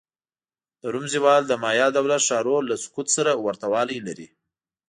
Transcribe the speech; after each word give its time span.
د 0.81 0.83
روم 0.93 1.05
زوال 1.13 1.41
د 1.47 1.53
مایا 1.63 1.87
دولت 1.97 2.21
ښارونو 2.27 2.67
له 2.69 2.75
سقوط 2.83 3.07
سره 3.15 3.31
ورته 3.45 3.65
والی 3.73 3.97
لري. 4.07 4.27